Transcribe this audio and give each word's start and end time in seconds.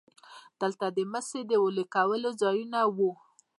دلته 0.61 0.85
د 0.95 0.97
مسو 1.11 1.39
د 1.49 1.51
ویلې 1.63 1.85
کولو 1.95 2.29
ځایونه 2.41 2.79
وو 2.97 3.11